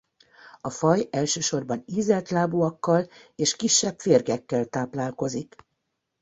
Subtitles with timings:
[0.61, 5.55] A faj elsősorban ízeltlábúakkal és kisebb férgekkel táplálkozik.